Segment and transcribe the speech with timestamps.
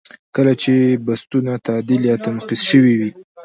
[0.35, 0.73] کله چې
[1.05, 3.09] بستونه تعدیل یا تنقیض شوي وي.